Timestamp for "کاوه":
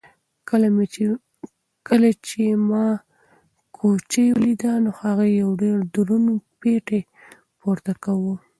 8.03-8.35